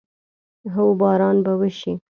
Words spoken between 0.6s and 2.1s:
هو، باران به وشي